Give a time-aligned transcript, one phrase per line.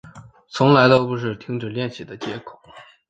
[0.47, 2.59] 从来都不是停止练习的借口